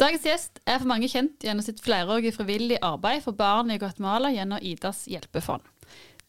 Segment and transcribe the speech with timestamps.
[0.00, 4.30] Dagens gjest er for mange kjent gjennom sitt flerårige frivillig arbeid for barn i Guatemala
[4.32, 5.60] gjennom Idas hjelpefond.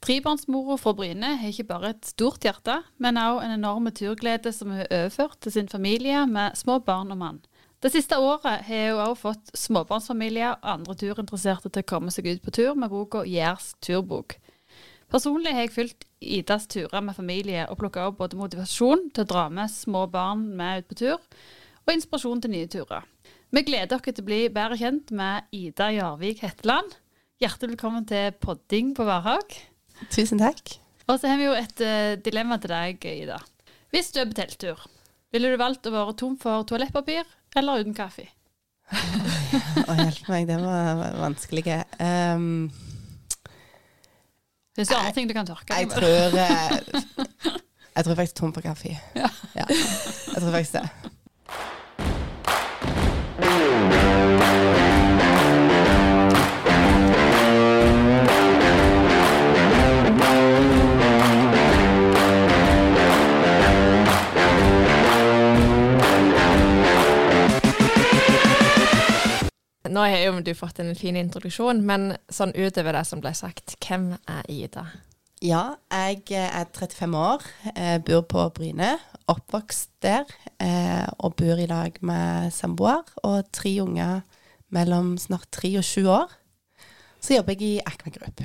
[0.03, 4.73] Trebarnsmora fra Bryne har ikke bare et stort hjerte, men også en enorm turglede som
[4.73, 7.37] hun har overført til sin familie med små barn og mann.
[7.79, 12.27] Det siste året har hun også fått småbarnsfamilier og andre turinteresserte til å komme seg
[12.27, 14.35] ut på tur med boka Gjærs turbok.
[15.07, 19.31] Personlig har jeg fulgt Idas turer med familie og plukka opp både motivasjon til å
[19.31, 21.23] dra med små barn med ut på tur,
[21.87, 23.07] og inspirasjon til nye turer.
[23.51, 26.93] Vi gleder dere til å bli bedre kjent med Ida Jarvik Hetteland.
[27.43, 29.57] Hjertelig velkommen til podding på Varhaug.
[30.07, 30.77] Tusen takk.
[31.11, 33.41] Og så har vi jo et uh, dilemma til deg, Ida.
[33.91, 34.79] Hvis du er på telttur,
[35.35, 37.27] ville du valgt å være tom for toalettpapir
[37.59, 38.29] eller uten kaffe?
[39.89, 41.67] Å, hjelpe meg, det var vanskelig.
[41.99, 42.71] Um,
[44.79, 46.77] Fins det andre ting du kan tørke jeg tror uh,
[47.97, 48.95] Jeg tror faktisk tom for kaffe.
[49.19, 49.27] Ja.
[49.59, 49.67] ja.
[49.67, 51.17] Jeg tror faktisk det.
[69.91, 73.75] Nå har jo du fått en fin introduksjon, men sånn utover det som ble sagt,
[73.83, 74.85] hvem er Ida?
[75.41, 77.41] Ja, jeg er 35 år,
[77.73, 78.91] eh, bor på Bryne,
[79.25, 84.21] oppvokst der, eh, og bor i lag med samboer og tre unger
[84.69, 86.29] mellom snart tre og sju år.
[87.19, 88.43] Så jobber jeg i Aqua Group.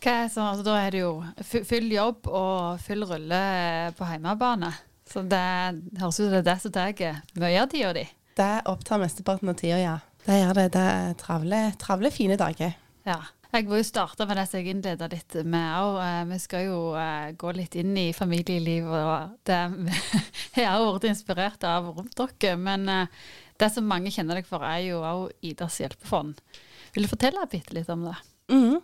[0.00, 4.70] Så, altså, da er det jo full jobb og full rulle på hjemmebane.
[5.10, 5.42] Så det
[5.98, 6.92] høres ut som det er det som tar
[7.34, 8.06] mye av tida di.
[8.38, 9.98] Det opptar mesteparten av tida, ja.
[10.24, 10.72] Det gjør det.
[10.72, 12.78] Det er travle, travle fine dager.
[13.04, 13.18] Ja.
[13.58, 15.96] Jeg må jo starte med det som jeg innleda litt med òg.
[15.98, 21.66] Eh, vi skal jo uh, gå litt inn i familielivet, og det har vært inspirert
[21.66, 22.54] av rundt dere.
[22.54, 23.24] Men uh,
[23.58, 26.38] det som mange kjenner deg for, er jo òg Idas hjelpefond.
[26.94, 28.14] Vil du fortelle bitte litt om det?
[28.48, 28.80] Mm.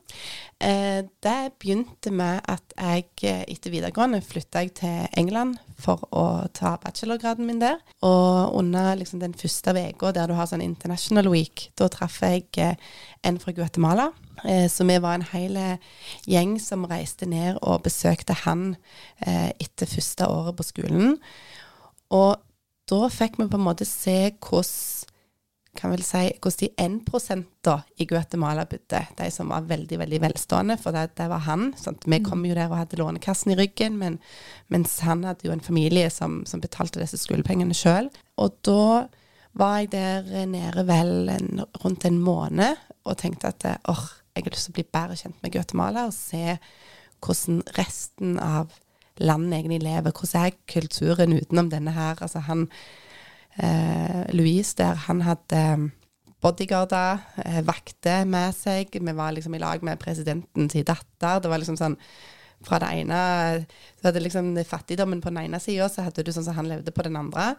[0.61, 6.77] Eh, det begynte med at jeg eh, etter videregående flytta til England for å ta
[6.81, 7.81] bachelorgraden min der.
[8.05, 12.47] Og under liksom, den første uka der du har sånn International Week, da traff jeg
[12.63, 12.77] eh,
[13.25, 14.11] en fra Guatemala.
[14.45, 15.93] Eh, så vi var en hel eh,
[16.29, 18.75] gjeng som reiste ned og besøkte han
[19.27, 21.19] eh, etter første året på skolen.
[22.15, 22.37] Og
[22.91, 25.13] da fikk vi på en måte se hvordan
[25.77, 26.69] kan vel si hvordan de
[27.35, 29.01] 1 da i Guatemala bodde.
[29.19, 31.73] De som var veldig veldig velstående, for det, det var han.
[31.81, 32.07] Sant?
[32.07, 34.19] Vi kom jo der og hadde Lånekassen i ryggen, men,
[34.69, 38.11] mens han hadde jo en familie som, som betalte disse skolepengene sjøl.
[38.41, 39.07] Og da
[39.55, 44.55] var jeg der nede vel en, rundt en måned og tenkte at åh, jeg har
[44.55, 46.57] lyst til å bli bedre kjent med Guatemala og se
[47.25, 48.73] hvordan resten av
[49.23, 50.11] landet egentlig lever.
[50.11, 52.19] Hvordan er kulturen utenom denne her?
[52.21, 53.04] Altså han eh,
[54.35, 55.91] Louise der, han hadde eh,
[56.45, 58.93] bodyguarder, eh, vakter med seg.
[58.93, 61.41] Vi var liksom i lag med presidenten sin datter.
[61.41, 61.99] Det var liksom sånn
[62.65, 63.19] fra det ene
[63.99, 66.93] Så hadde liksom fattigdommen på den ene sida, så hadde du sånn som han levde
[66.93, 67.55] på den andre.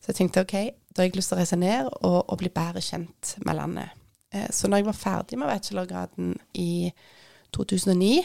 [0.00, 0.56] Så jeg tenkte OK,
[0.90, 3.96] da har jeg lyst til å reise ned og, og bli bedre kjent med landet.
[4.32, 6.92] Eh, så når jeg var ferdig med bachelorgraden i
[7.56, 8.20] 2009,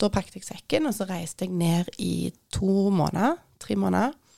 [0.00, 4.29] da pakket jeg sekken, og så reiste jeg ned i to måneder, tre måneder, eh,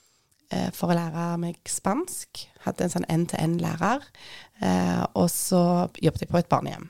[0.75, 2.43] for å lære meg spansk.
[2.65, 4.05] Hadde en sånn end-til-end-lærer.
[4.63, 5.63] Eh, og så
[6.01, 6.89] jobbet jeg på et barnehjem.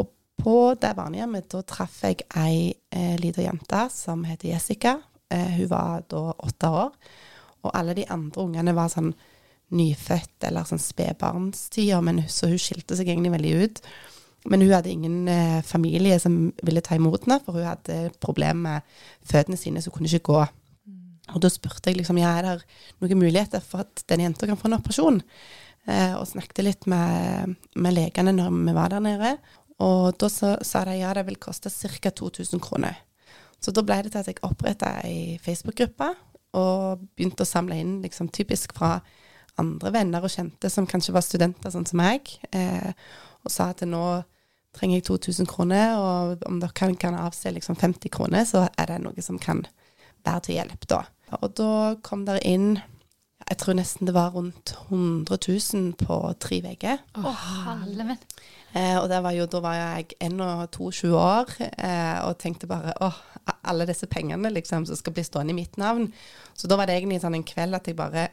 [0.00, 0.10] Og
[0.40, 4.96] på det barnehjemmet da traff jeg ei eh, lita jente som heter Jessica.
[5.30, 6.94] Eh, hun var da åtte år.
[7.60, 9.12] Og alle de andre ungene var sånn
[9.76, 13.82] nyfødt eller sånn spedbarnstider, så hun skilte seg egentlig veldig ut.
[14.50, 18.80] Men hun hadde ingen eh, familie som ville ta imot henne, for hun hadde problemer
[18.80, 20.40] med føttene sine, så hun kunne ikke gå.
[21.34, 22.54] Og da spurte jeg liksom, er det
[23.02, 25.20] noen muligheter for at den jenta kan få en operasjon.
[25.88, 29.36] Eh, og snakket litt med, med, legene når vi var der nede.
[29.80, 32.10] Og da så, sa de ja, det vil koste ca.
[32.10, 32.98] 2000 kroner.
[33.60, 36.12] Så da ble det til at jeg oppretta ei Facebook-gruppe
[36.56, 38.98] og begynte å samle inn liksom, typisk fra
[39.60, 42.92] andre venner og kjente som kanskje var studenter, sånn som meg, eh,
[43.44, 44.22] og sa at nå
[44.76, 48.92] trenger jeg 2000 kroner, og om dere kan, kan avse liksom 50 kroner, så er
[48.92, 49.64] det noe som kan
[50.26, 51.02] være til hjelp, da.
[51.38, 51.72] Og da
[52.06, 52.80] kom det inn
[53.50, 57.00] jeg tror nesten det var rundt 100 000 på tre uker.
[57.18, 57.46] Oh,
[58.78, 63.18] eh, og var jo, da var jeg 21 år eh, og tenkte bare åh,
[63.66, 66.12] alle disse pengene liksom, som skal bli stående i mitt navn.
[66.54, 68.28] Så da var det egentlig sånn en kveld at jeg bare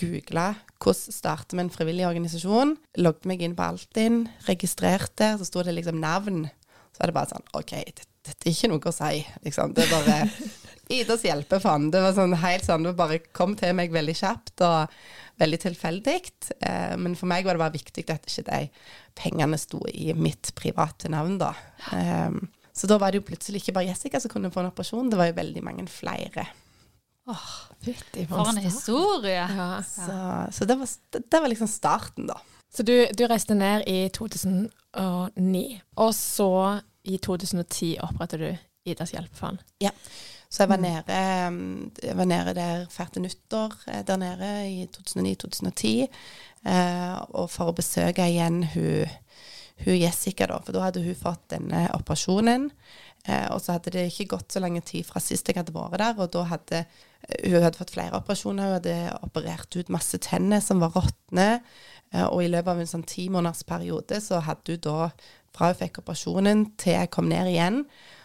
[0.00, 0.50] googla
[0.80, 2.76] hvordan starte med en frivillig organisasjon.
[3.00, 6.44] Logget meg inn på Altinn, registrerte, så sto det liksom navn.
[6.92, 9.24] Så var det bare sånn OK, dette, dette er ikke noe å si.
[9.48, 9.76] Liksom.
[9.76, 10.20] Det er bare
[10.90, 11.92] Idas hjelpefond.
[11.94, 14.56] Det var sånn helt sånn, det bare kom til meg veldig kjapt.
[14.66, 15.00] Og
[15.40, 16.16] veldig tilfeldig.
[16.60, 18.62] Eh, men for meg var det bare viktig at ikke de
[19.18, 21.54] pengene sto i mitt private navn, da.
[21.96, 22.40] Eh,
[22.76, 25.18] så da var det jo plutselig ikke bare Jessica som kunne få en operasjon, det
[25.20, 26.46] var jo veldig mange flere.
[27.30, 27.50] Åh,
[27.84, 29.42] fytti For en historie.
[29.56, 29.82] Ja.
[29.86, 30.14] Så,
[30.56, 32.38] så det, var, det var liksom starten, da.
[32.70, 35.62] Så du, du reiste ned i 2009,
[35.98, 36.50] og så
[37.02, 39.60] i 2010 opprettet du Idas hjelpefond.
[40.50, 40.82] Så jeg var Mm.
[40.82, 46.08] nede, mm, jeg var nede der hvert nyttår eh, der nede i 2009-2010.
[46.66, 49.06] Eh, og for å besøke igjen hun,
[49.84, 50.58] hun Jessica, da.
[50.58, 52.70] For da hadde hun fått denne operasjonen.
[53.28, 55.98] Eh, og så hadde det ikke gått så lang tid fra sist jeg hadde vært
[56.02, 56.18] der.
[56.18, 56.84] Og da hadde
[57.44, 58.64] hun hadde fått flere operasjoner.
[58.64, 61.60] Hun hadde operert ut masse tenner som var råtne.
[62.12, 65.10] Eh, og i løpet av en sånn ti måneders periode så hadde hun da,
[65.54, 67.84] fra hun fikk operasjonen til jeg kom ned igjen,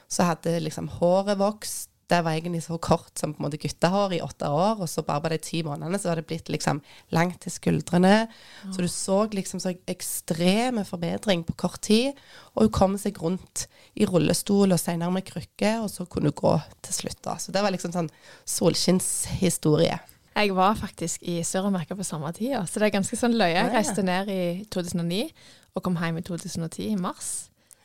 [0.09, 1.91] så hadde liksom håret vokst.
[2.05, 5.01] Det var egentlig så kort som på en måte guttehår i åtte år, og så
[5.05, 6.81] bare på de ti månedene så var det blitt liksom
[7.15, 8.27] langt til skuldrene.
[8.69, 12.13] Så du så liksom så ekstreme forbedring på kort tid.
[12.53, 13.65] Og hun kom seg rundt
[13.97, 16.53] i rullestol og senere med krykke, og så kunne hun gå
[16.85, 17.23] til slutt.
[17.25, 17.39] da.
[17.41, 18.11] Så det var liksom sånn
[18.45, 19.97] solskinnshistorie.
[20.35, 23.55] Jeg var faktisk i Sør-Amerika på samme tida, så det er ganske sånn løye.
[23.55, 25.29] Jeg reiste ned i 2009
[25.75, 27.29] og kom hjem i 2010, i mars.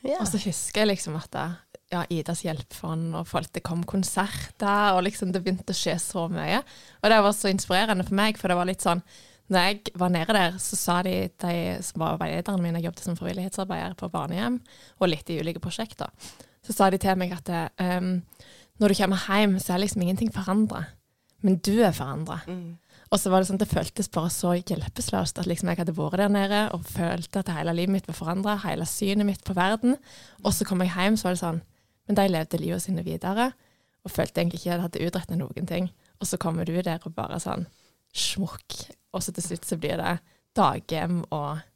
[0.03, 0.17] Ja.
[0.19, 1.47] Og så husker jeg liksom at det,
[1.91, 6.27] ja, Idas hjelpefond og folk, det kom konserter, og liksom det begynte å skje så
[6.31, 6.61] mye.
[7.01, 9.03] Og det var så inspirerende for meg, for det var litt sånn
[9.51, 13.03] Når jeg var nede der, så sa de, de som var veilederne mine, jeg jobbet
[13.03, 14.61] som frivillighetsarbeider på barnehjem,
[15.01, 16.07] og litt i ulike prosjekter,
[16.63, 17.51] så sa de til meg at
[17.81, 18.21] um,
[18.79, 20.85] når du kommer hjem, så er liksom ingenting forandra.
[21.43, 22.39] Men du er forandra.
[22.47, 22.77] Mm.
[23.11, 26.21] Og så var det sånn det føltes bare så hjelpeløst at liksom jeg hadde vært
[26.21, 29.97] der nede og følte at hele livet mitt var forandra, hele synet mitt på verden.
[30.45, 31.61] Og så kom jeg hjem, så var det sånn
[32.07, 33.51] Men de levde livet sine videre
[34.01, 35.89] og følte egentlig ikke at de hadde utrettet noen ting.
[36.21, 37.67] Og så kommer du der og bare sånn
[38.13, 38.77] smukk.
[39.13, 40.17] Og så til slutt så blir det
[40.57, 41.67] daghjem og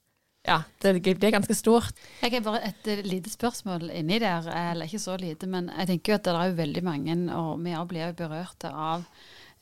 [0.46, 1.96] Ja, det blir ganske stort.
[2.22, 5.88] Jeg har bare et eh, lite spørsmål inni der, eller ikke så lite, men jeg
[5.90, 9.08] tenker jo at det er jo veldig mange, og vi òg blir berørte av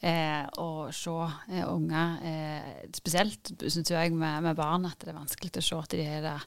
[0.03, 1.13] eh, å se
[1.53, 5.79] eh, unger, eh, spesielt syns jeg med, med barn, at det er vanskelig å se
[5.79, 6.43] at de er der.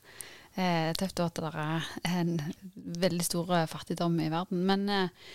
[0.57, 1.91] Eh, tøft at det er
[2.23, 2.39] en
[3.03, 4.63] veldig stor eh, fattigdom i verden.
[4.69, 5.27] Men eh,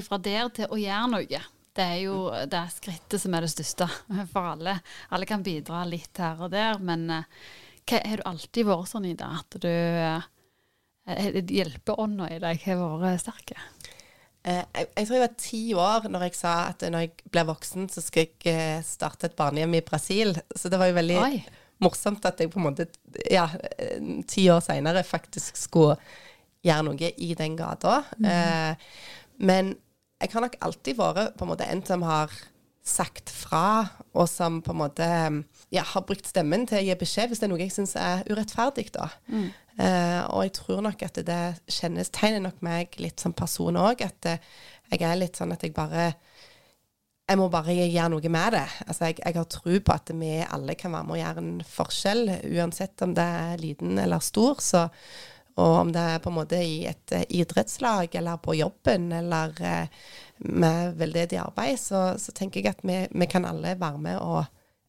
[0.00, 1.42] ifra der til å gjøre noe,
[1.76, 3.88] det er jo det skrittet som er det største
[4.32, 4.78] for alle.
[5.12, 7.28] Alle kan bidra litt her og der, men eh,
[7.92, 9.28] har du alltid vært sånn i det?
[9.42, 10.32] At du eh,
[11.06, 13.52] Hjelpeånda i deg har vært sterk?
[14.46, 17.46] Eh, jeg, jeg tror jeg var ti år når jeg sa at når jeg blir
[17.52, 20.34] voksen, så skal jeg eh, starte et barnehjem i Brasil.
[20.54, 21.38] Så det var jo veldig Oi.
[21.82, 22.88] Morsomt at jeg på en måte,
[23.30, 23.46] ja,
[24.28, 25.96] ti år seinere faktisk skulle
[26.66, 28.02] gjøre noe i den gata.
[28.18, 28.76] Eh,
[29.44, 29.74] men
[30.22, 32.32] jeg har nok alltid vært på en måte en som har
[32.86, 35.06] sagt fra, og som på en måte
[35.74, 38.22] ja, har brukt stemmen til å gi beskjed hvis det er noe jeg syns er
[38.30, 39.08] urettferdig, da.
[39.76, 44.30] Eh, og jeg tror nok at det kjennetegner nok meg litt som person òg, at
[44.30, 44.46] eh,
[44.94, 46.12] jeg er litt sånn at jeg bare
[47.26, 48.66] jeg må bare gjøre noe med det.
[48.86, 51.56] Altså, jeg, jeg har tro på at vi alle kan være med å gjøre en
[51.66, 54.60] forskjell, uansett om det er liten eller stor.
[54.62, 54.84] Så,
[55.56, 59.56] og om det er på en måte i et eh, idrettslag eller på jobben eller
[59.58, 60.04] eh,
[60.46, 64.44] med veldedig arbeid, så, så tenker jeg at vi, vi kan alle være med og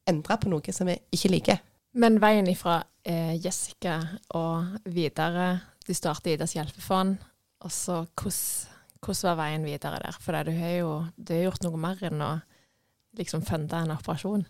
[0.07, 1.63] endre på noe som vi ikke liker.
[1.97, 3.97] Men veien ifra eh, Jessica
[4.37, 5.55] og videre
[5.87, 7.15] Du startet Idas hjelpefond,
[7.63, 10.19] og så hvordan, hvordan var veien videre der?
[10.21, 12.31] For du har jo du har gjort noe mer enn å
[13.17, 14.45] liksom funde en operasjon.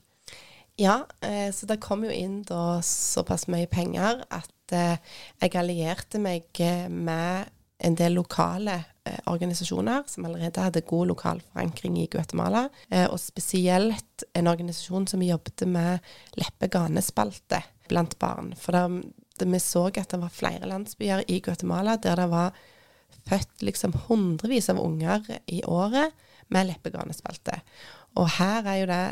[0.77, 4.99] Ja, eh, så det kom jo inn da såpass mye penger at eh,
[5.41, 8.75] jeg allierte meg eh, med en del lokale
[9.05, 15.07] eh, organisasjoner som allerede hadde god lokal forankring i Guatemala, eh, og spesielt en organisasjon
[15.09, 16.05] som jobbet med
[16.37, 18.53] leppe-ganespalte blant barn.
[18.57, 22.65] For det, det, vi så at det var flere landsbyer i Guatemala der det var
[23.27, 26.15] født liksom hundrevis av unger i året
[26.53, 27.59] med leppeganespalte.
[28.17, 29.05] Og her er jo det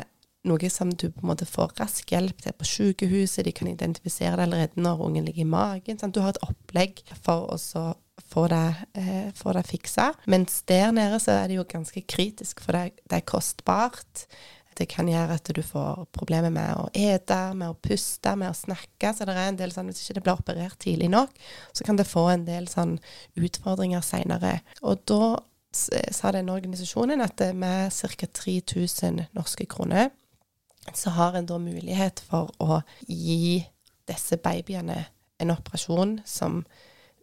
[0.46, 3.44] noe som du på en måte får rask hjelp til på sykehuset.
[3.46, 5.98] De kan identifisere det allerede når ungen ligger i magen.
[5.98, 6.14] Sant?
[6.14, 7.58] Du har et opplegg for å
[8.26, 10.12] få det, eh, få det fiksa.
[10.26, 14.26] Mens der nede så er det jo ganske kritisk, for det, det er kostbart.
[14.76, 18.56] Det kan gjøre at du får problemer med å ete, med å puste, med å
[18.56, 19.12] snakke.
[19.16, 21.32] Så det er en del sånn, hvis ikke det blir operert tidlig nok,
[21.72, 22.98] så kan det få en del sånn
[23.40, 24.58] utfordringer seinere.
[24.84, 25.36] Og da
[25.76, 28.28] sa denne organisasjonen at med ca.
[28.40, 30.10] 3000 norske kroner
[30.94, 33.64] så har en da mulighet for å gi
[34.06, 35.00] disse babyene
[35.42, 36.62] en operasjon som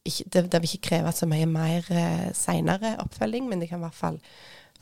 [0.03, 3.79] ikke, det, det vil ikke kreve så mye mer eh, seinere oppfølging, men det kan
[3.79, 4.19] i hvert fall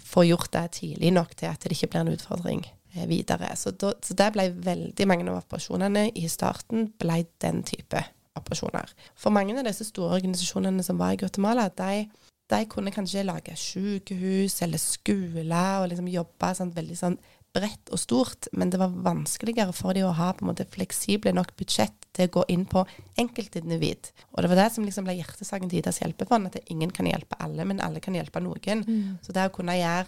[0.04, 2.64] få gjort det tidlig nok til at det ikke blir en utfordring
[2.96, 3.52] eh, videre.
[3.60, 8.04] Så, da, så der ble veldig mange av operasjonene i starten ble den type
[8.38, 8.92] operasjoner.
[9.20, 12.06] For mange av disse store organisasjonene som var i Guatemala, de,
[12.52, 17.20] de kunne kanskje lage sykehus eller skoler og liksom jobbe sånn, veldig sånn
[17.52, 21.34] bredt og stort, men det var vanskeligere for dem å ha på en måte fleksible
[21.36, 22.84] nok budsjett til å gå inn på
[23.22, 24.12] enkeltindivid.
[24.34, 27.40] Og det var det som liksom ble hjertesaken til Idas hjelpefond, at ingen kan hjelpe
[27.40, 28.84] alle, men alle kan hjelpe noen.
[28.84, 29.18] Mm.
[29.24, 30.08] Så det å kunne gjøre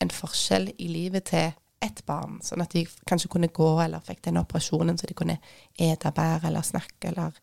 [0.00, 4.20] en forskjell i livet til ett barn, sånn at de kanskje kunne gå eller fikk
[4.26, 5.38] den operasjonen så de kunne
[5.80, 7.38] ete bedre eller snakke eller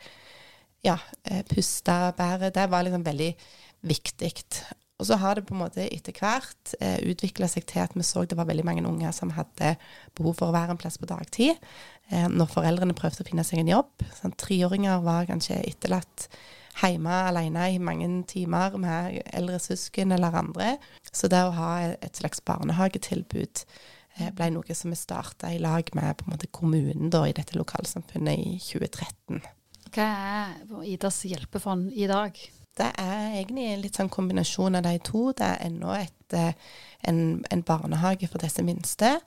[0.85, 0.93] ja,
[1.25, 3.31] eh, puste bedre, det var liksom veldig
[3.89, 4.31] viktig.
[4.97, 8.05] Og så har det på en måte etter hvert eh, utvikla seg til at vi
[8.05, 9.75] så det var veldig mange unger som hadde
[10.17, 11.59] behov for å være en plass på dagtid.
[12.09, 14.07] Eh, når foreldrene prøvde å finne seg en jobb.
[14.17, 16.29] Sånn, treåringer var kanskje etterlatt
[16.77, 20.73] hjemme alene i mange timer med eldre søsken eller andre.
[21.11, 23.63] Så det å ha et slags barnehagetilbud
[24.17, 28.45] eh, ble noe som vi starta i lag med måte kommunen da, i dette lokalsamfunnet
[28.49, 29.45] i 2013.
[29.93, 32.37] Hva er Idas hjelpefond i dag?
[32.77, 35.31] Det er egentlig en litt sånn kombinasjon av de to.
[35.37, 36.53] Det er ennå et, eh,
[37.09, 39.17] en, en, barnehage for disse minste,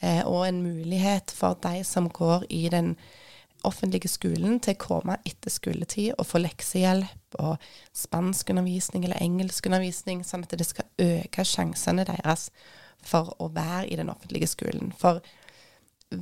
[0.00, 2.94] eh, og en mulighet for de som går i den
[3.64, 7.62] offentlige skolen, til å komme etter skoletid og få leksehjelp og
[7.96, 12.50] spanskundervisning eller engelskundervisning, sånn at det skal øke sjansene deres
[13.04, 14.92] for å være i den offentlige skolen.
[14.96, 15.24] For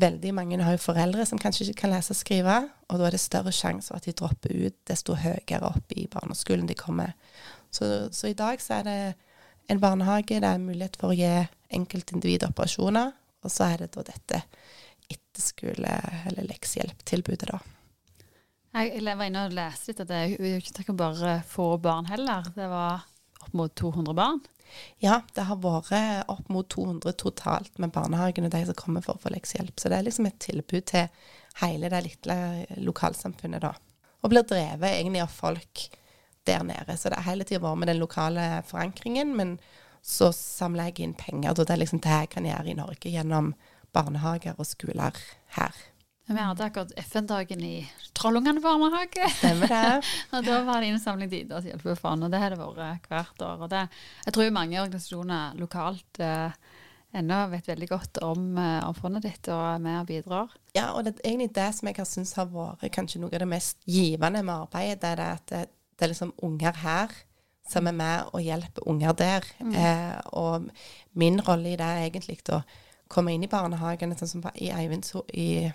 [0.00, 2.56] veldig mange har jo foreldre som kanskje ikke kan lese og skrive,
[2.88, 6.06] og da er det større sjanse for at de dropper ut desto høyere opp i
[6.12, 7.14] barneskolen de kommer.
[7.72, 8.96] Så, så, i dag så er det
[9.72, 11.30] en barnehage, det er mulighet for å gi
[11.72, 14.42] enkeltindivid operasjoner, og så er det da dette
[15.12, 17.62] etterskole- eller leksehjelptilbudet, da.
[18.72, 22.46] Jeg var inne og leste litt at det er ikke bare få barn heller.
[22.56, 23.02] Det var
[23.42, 24.40] opp mot 200 barn.
[25.02, 29.18] Ja, det har vært opp mot 200 totalt med barnehagene og de som kommer for
[29.18, 29.74] å få leksehjelp.
[29.78, 31.08] Så det er liksom et tilbud til
[31.60, 32.38] hele det lille
[32.84, 33.74] lokalsamfunnet, da.
[34.22, 35.88] Og blir drevet egentlig av folk
[36.46, 36.96] der nede.
[36.96, 39.56] Så det er hele tida vært med den lokale forankringen, men
[40.02, 41.54] så samler jeg inn penger.
[41.54, 43.52] Da det er liksom det jeg kan gjøre i Norge gjennom
[43.94, 45.18] barnehager og skoler
[45.58, 45.74] her.
[46.32, 47.74] Vi hadde akkurat FN-dagen i
[48.16, 49.28] Trollungene barnehage.
[49.36, 50.12] Stemmer det.
[50.34, 53.64] og da var det innsamling til Idas hjelpefond, og det har det vært hvert år.
[53.66, 53.82] Og det,
[54.26, 56.54] jeg tror mange organisasjoner lokalt eh,
[57.20, 60.54] ennå vet veldig godt om, eh, om, fondet ditt og er med og bidrar.
[60.76, 63.44] Ja, og det er egentlig det som jeg har syntes har vært kanskje noe av
[63.44, 65.02] det mest givende med arbeidet.
[65.02, 65.66] Det er det at det,
[65.98, 67.20] det er liksom unger her
[67.68, 69.46] som er med og hjelper unger der.
[69.60, 69.76] Mm.
[69.76, 70.70] Eh, og
[71.18, 72.62] min rolle i det er egentlig å
[73.12, 75.68] komme inn i barnehagene, sånn som i Eivinds i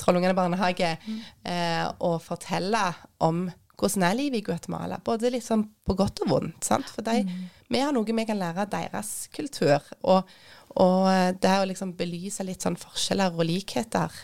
[0.00, 1.20] Trollungene barnehage mm.
[1.50, 2.86] eh, og fortelle
[3.24, 5.00] om hvordan er livet i Guatemala.
[5.04, 6.62] Både sånn på godt og vondt.
[6.66, 6.86] sant?
[6.90, 7.42] For de, mm.
[7.74, 9.82] vi har noe vi kan lære av deres kultur.
[10.02, 10.30] Og,
[10.78, 14.14] og eh, det å liksom belyse litt sånn forskjeller og likheter,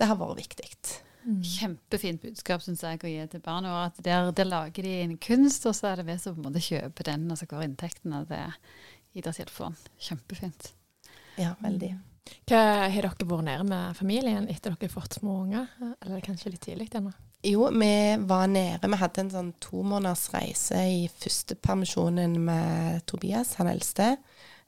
[0.00, 0.70] det har vært viktig.
[1.20, 1.40] Mm.
[1.44, 3.74] Kjempefint budskap, syns jeg, å gi til barna.
[3.76, 6.40] Og at der, der, lager de en kunst, og så er det vi som på
[6.40, 9.90] en måte kjøper den, og så går inntektene til Idas Hjelpefond.
[10.00, 10.72] Kjempefint.
[11.40, 11.94] Ja, veldig.
[12.50, 12.60] Hva
[12.90, 16.52] Har dere vært nede med familien etter dere har fått små unger, eller er kanskje
[16.54, 17.12] litt tidlig ennå?
[17.46, 18.88] Jo, vi var nede.
[18.88, 24.16] Vi hadde en sånn to måneders reise i første permisjonen med Tobias, han eldste.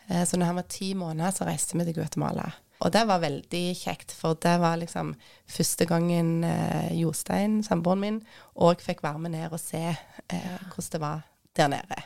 [0.09, 2.49] Eh, så når han var ti måneder, så reiste vi til Guatemala.
[2.83, 5.13] Og det var veldig kjekt, for det var liksom
[5.47, 8.23] første gangen eh, Jostein, samboeren min,
[8.57, 11.23] òg fikk være med ned og se eh, hvordan det var
[11.59, 12.03] der nede.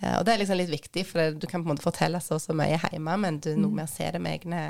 [0.00, 2.38] Eh, og det er liksom litt viktig, for du kan på en måte fortelle så
[2.42, 3.78] så mye hjemme, men du er noe mm.
[3.80, 4.62] med å se det med egne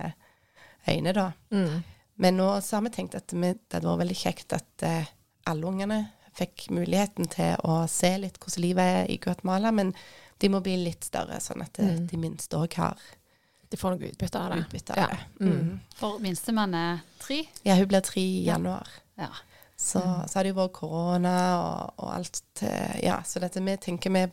[0.88, 1.30] øyne, da.
[1.52, 1.82] Mm.
[2.18, 5.11] Men nå så har vi tenkt at det hadde vært veldig kjekt at uh,
[5.47, 5.99] alle ungene
[6.38, 9.92] fikk muligheten til å se litt hvordan livet er i Guatemala, men
[10.38, 12.04] de må bli litt større, sånn at mm.
[12.11, 12.99] de minste òg har
[13.68, 14.62] De får noe utbytte av det.
[14.64, 15.06] Utbytte av ja.
[15.12, 15.44] det.
[15.44, 15.52] Mm.
[15.52, 15.73] mm.
[15.99, 17.42] For minstemann er tre?
[17.66, 18.88] Ja, hun blir tre i januar.
[19.18, 19.28] Ja.
[19.28, 19.44] Ja.
[19.80, 20.28] Så, mm.
[20.28, 24.11] så har det jo vært korona og, og alt til Ja, så dette vi tenker
[24.11, 24.25] vi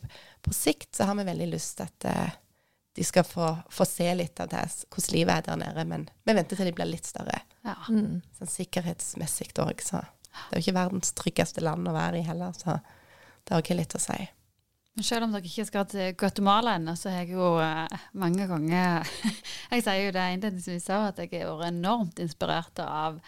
[0.42, 2.34] På sikt så har vi veldig lyst til at uh,
[2.96, 5.82] de skal få, få, se litt av det, hvordan livet er der nede.
[5.84, 7.42] Men vi venter til de blir litt større.
[7.66, 7.74] Ja.
[7.92, 8.22] Mm.
[8.38, 12.56] Sånn sikkerhetsmessig òg, så det er jo ikke verdens tryggeste land å være i heller,
[12.56, 14.16] så det har ikke litt å si.
[14.96, 17.84] Men selv om dere ikke skal til Guatemala ennå, så har jeg jo uh,
[18.16, 19.04] mange ganger
[19.74, 23.20] Jeg sier jo det innledningsvis òg, at jeg er enormt inspirert av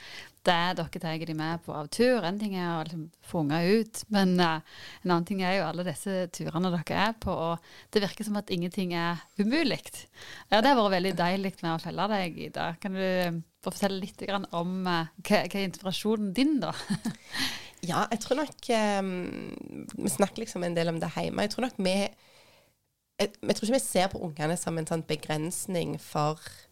[0.49, 2.25] dere tar de med på av tur.
[2.25, 4.59] En ting er å liksom få unger ut, men uh,
[5.03, 7.33] en annen ting er jo alle disse turene dere er på.
[7.33, 9.81] Og det virker som at ingenting er umulig.
[10.51, 12.69] Ja, det har vært veldig deilig med å følge deg, Ida.
[12.83, 14.25] Kan du få fortelle litt
[14.57, 16.73] om uh, hva, hva er inspirasjonen din, da?
[17.91, 19.13] ja, jeg tror nok um,
[19.99, 21.47] Vi snakker liksom en del om det hjemme.
[21.47, 21.99] Jeg tror nok vi
[23.19, 26.68] jeg, jeg tror ikke vi ser på ungene som en sånn begrensning for eh,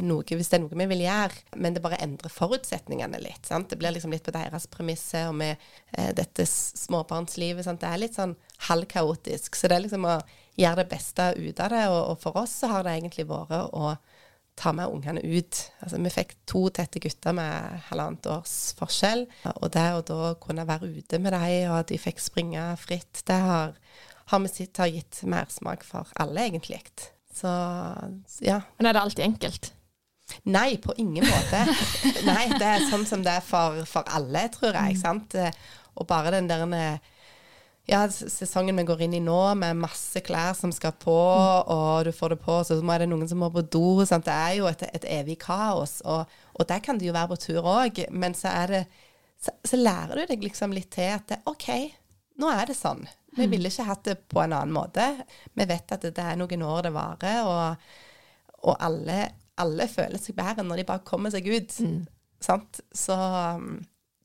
[0.00, 3.44] noe hvis det er noe vi vil gjøre, men det bare endrer forutsetningene litt.
[3.48, 3.68] Sant?
[3.70, 5.56] Det blir liksom litt på deres premisser, og med
[5.92, 7.66] eh, dette småbarnslivet.
[7.66, 7.82] Sant?
[7.82, 8.36] Det er litt sånn
[8.70, 9.56] halvkaotisk.
[9.56, 10.18] Så det er liksom å
[10.56, 13.74] gjøre det beste ut av det, og, og for oss så har det egentlig vært
[13.76, 13.96] å
[14.56, 15.58] ta med ungene ut.
[15.84, 20.64] Altså, vi fikk to tette gutter med halvannet års forskjell, og det å da kunne
[20.68, 23.76] være ute med dem, og at de fikk springe fritt, det har,
[24.32, 26.80] har vi sett har gitt mersmak for alle, egentlig.
[27.36, 27.50] Så
[28.44, 28.62] ja.
[28.78, 29.72] Men er det alltid enkelt?
[30.50, 31.60] Nei, på ingen måte.
[32.28, 34.96] Nei, det er sånn som det er for, for alle, tror jeg.
[34.98, 35.36] sant?
[35.96, 36.64] Og bare den der
[37.86, 42.10] ja, sesongen vi går inn i nå, med masse klær som skal på, og du
[42.14, 44.02] får det på, så er det noen som må på do.
[44.08, 44.26] Sant?
[44.26, 47.42] Det er jo et, et evig kaos, og, og der kan det jo være på
[47.46, 48.02] tur òg.
[48.10, 48.86] Men så det
[49.38, 51.68] så, så lærer du deg liksom litt til at det, OK,
[52.40, 53.04] nå er det sånn.
[53.36, 55.06] Vi ville ikke hatt det på en annen måte.
[55.54, 57.88] Vi vet at det, det er noen år det varer, og,
[58.64, 59.22] og alle,
[59.60, 61.80] alle føler seg bedre når de bare kommer seg ut.
[62.42, 62.80] Sant?
[62.92, 63.16] Så,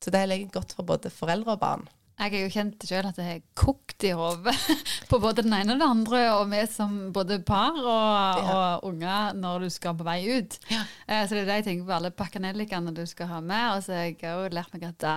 [0.04, 1.90] så det er godt for både foreldre og barn.
[2.22, 4.54] Jeg har jo kjent sjøl at jeg har kokt i hodet
[5.10, 9.34] på både den ene og den andre, og vi som både par og, og unger
[9.40, 10.60] når du skal på vei ut.
[10.70, 10.84] Ja.
[11.08, 13.66] Eh, så det er det jeg tenker på alle pakkanellikene du skal ha med.
[13.74, 15.16] Og så har jeg jo lært meg at det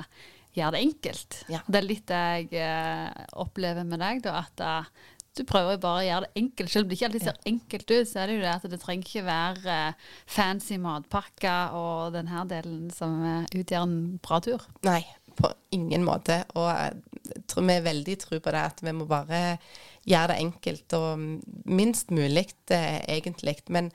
[0.54, 1.40] gjør det enkelt.
[1.52, 1.62] Ja.
[1.66, 4.92] Det er litt det jeg eh, opplever med deg, da, at eh,
[5.34, 6.70] du prøver bare å gjøre det enkelt.
[6.70, 8.80] Selv om det ikke alltid ser enkelt ut, så er det jo det at det
[8.84, 13.18] trenger ikke være eh, fancy matpakker og den her delen som
[13.50, 14.66] utgjør en bra tur.
[14.86, 15.02] Nei,
[15.34, 16.44] på ingen måte.
[16.54, 19.44] Og jeg tror vi er veldig tro på det at vi må bare
[20.04, 21.24] gjøre det enkelt og
[21.66, 23.58] minst mulig egentlig.
[23.74, 23.90] Men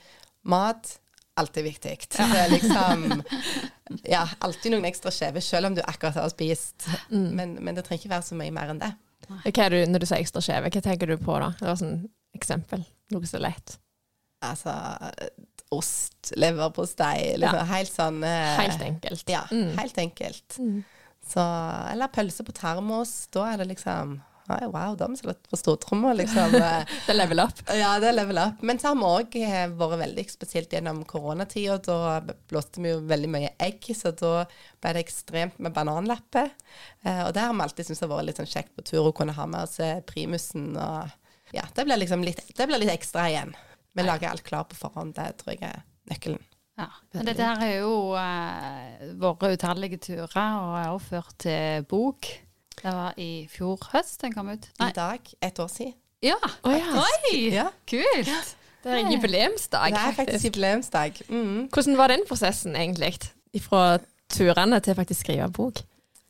[0.50, 0.98] mat
[1.40, 1.96] alltid viktig.
[2.14, 3.24] Det er liksom
[4.06, 6.86] Ja, alltid noen ekstra skjeve, selv om du akkurat har spist.
[7.10, 8.92] Men, men det trenger ikke være så mye mer enn det.
[9.30, 11.52] Du, når du sier ekstra skjeve, hva tenker du på da?
[11.60, 12.04] Det var sånn
[12.38, 12.86] eksempel.
[13.14, 13.76] Noe så lett.
[14.46, 14.74] Altså
[15.76, 19.26] ost, leverpostei, liksom helt sånn eh, Helt enkelt.
[19.30, 19.76] Ja, Mm.
[19.78, 20.56] helt enkelt.
[20.58, 20.80] Mm.
[21.30, 21.44] Så,
[21.92, 23.28] eller pølse på termos.
[23.34, 24.16] Da er det liksom
[24.50, 26.56] Oi, Wow, da har vi spilt på stortromma, liksom.
[26.58, 26.86] eh.
[27.06, 27.62] Det er level up.
[27.76, 28.64] Ja, det er level up.
[28.66, 31.78] Men så har vi òg vært veldig spesielt gjennom koronatida.
[31.86, 32.00] Da
[32.50, 34.34] blåste vi jo veldig mye egg, så da
[34.82, 36.50] ble det ekstremt med bananlapper.
[37.06, 39.16] Eh, og det har vi alltid syntes har vært litt sånn kjekt på tur å
[39.16, 40.72] kunne ha med oss eh, primusen.
[40.74, 43.54] Og ja, det blir liksom litt, det blir litt ekstra igjen.
[43.94, 45.16] Vi lager alt klart på forhånd.
[45.18, 46.42] Det tror jeg er nøkkelen.
[46.80, 46.88] Ja.
[47.12, 52.30] Men dette her er jo eh, våre utallige turer, og er også ført til bok.
[52.80, 54.70] Det var i fjor høst den kom ut.
[54.80, 55.94] I dag, ett år siden.
[56.24, 56.38] Ja!
[56.64, 57.04] Oh, ja.
[57.04, 57.36] Oi!
[57.54, 58.56] Ja, Kult!
[58.80, 61.18] Det er en jubileumsdag, det er faktisk jubileumsdag.
[61.28, 61.68] Mm.
[61.68, 63.18] Hvordan var den prosessen egentlig?
[63.60, 63.98] Fra
[64.32, 65.82] turene til faktisk skrive bok?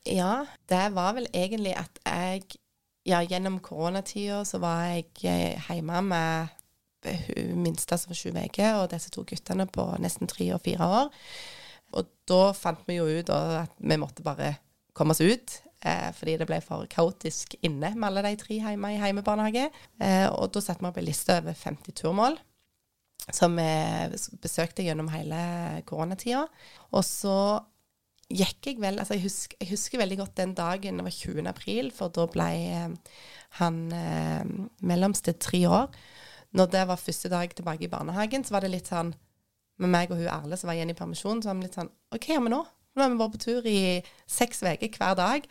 [0.07, 2.43] Ja, det var vel egentlig at jeg
[3.05, 6.47] Ja, gjennom koronatida så var jeg eh, hjemme med
[7.05, 10.85] hun minste som var sju uker, og disse to guttene på nesten tre og fire
[10.85, 11.07] år.
[11.97, 14.55] Og da fant vi jo ut at vi måtte bare
[14.93, 15.61] komme oss ut.
[15.79, 19.69] Eh, fordi det ble for kaotisk inne med alle de tre hjemme i heimebarnehage.
[20.03, 22.39] Eh, og da satte vi opp en liste over 50 turmål
[23.35, 25.39] som vi besøkte gjennom hele
[25.87, 26.45] koronatida.
[26.95, 27.35] Og så
[28.29, 31.47] gikk jeg vel altså jeg, husker, jeg husker veldig godt den dagen, det var 20.
[31.49, 33.15] april, for da ble eh,
[33.61, 34.51] han eh,
[34.85, 35.89] mellomste tre år.
[36.57, 39.13] Når det var første dag tilbake i barnehagen, så var det litt sånn
[39.79, 41.91] Med meg og hun Erle som var igjen i permisjon, så var vi litt sånn
[42.11, 42.57] OK, hva gjør vi nå?
[42.99, 43.81] Nå har vi vært på tur i
[44.27, 45.45] seks uker hver dag.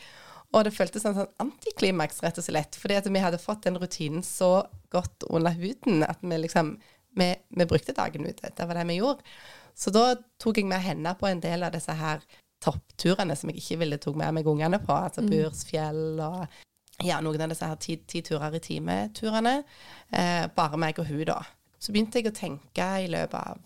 [0.57, 2.77] Og det føltes en sånn antiklimaks, rett og slett.
[2.81, 6.79] Fordi at vi hadde fått den rutinen så godt under huden at vi liksom
[7.19, 8.51] Vi, vi brukte dagen ute.
[8.55, 9.25] Det var det vi gjorde.
[9.75, 12.21] Så da tok jeg med henne på en del av disse her
[12.63, 14.93] toppturene som jeg ikke ville tok med meg ungene på.
[14.93, 16.45] Altså Bursfjell og
[17.03, 19.55] ja, noen av disse her ti, ti turer i time-turene.
[20.13, 21.41] Eh, bare meg og hun, da.
[21.79, 23.65] Så begynte jeg å tenke i løpet av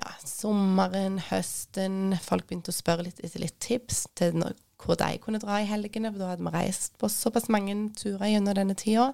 [0.00, 2.16] ja, sommeren, høsten.
[2.22, 5.68] Folk begynte å spørre litt etter litt tips til når, hvor de kunne dra i
[5.68, 9.12] helgene, for da hadde vi reist på såpass mange turer gjennom denne tida.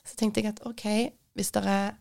[0.00, 0.86] Så tenkte jeg at OK,
[1.36, 1.98] hvis det er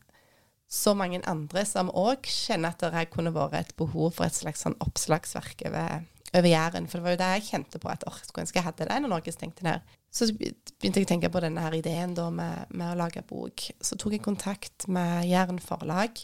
[0.69, 4.61] så mange andre som òg kjenner at det kunne vært et behov for et slags
[4.63, 6.87] sånn oppslagsverk over, over Jæren.
[6.87, 8.99] For det var jo det jeg kjente på at åh, skulle ønske jeg hadde det
[9.01, 9.95] når Norge stengte ned.
[10.13, 13.65] Så begynte jeg å tenke på denne her ideen da med, med å lage bok.
[13.81, 16.21] Så tok jeg kontakt med Jæren forlag,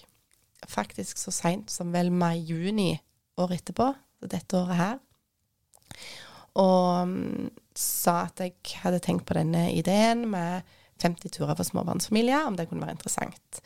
[0.69, 2.93] faktisk så seint som vel mai-juni
[3.41, 3.91] året etterpå,
[4.25, 4.97] dette året her.
[6.55, 10.63] Og um, sa at jeg hadde tenkt på denne ideen med
[11.03, 13.59] 50 turer for småbarnsfamilier, om det kunne være interessant.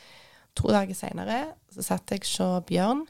[0.58, 3.06] To dager seinere satt jeg hos Bjørn,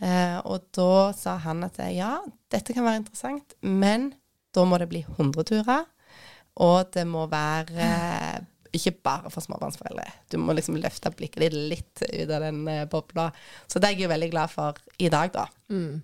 [0.00, 2.20] eh, og da sa han at ja,
[2.52, 4.12] dette kan være interessant, men
[4.54, 5.84] da må det bli 100 turer,
[6.62, 7.90] og det må være
[8.78, 10.06] ikke bare for småbarnsforeldre.
[10.32, 13.30] Du må liksom løfte blikket ditt litt ut av den eh, bobla.
[13.66, 15.46] Så det er jeg jo veldig glad for i dag, da.
[15.72, 16.02] Mm.